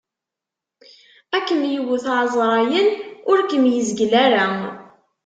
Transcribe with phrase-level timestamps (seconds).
[1.35, 2.89] Ad kem-yewwet, ɛezṛayen
[3.29, 4.45] ur kem-yezgal ara.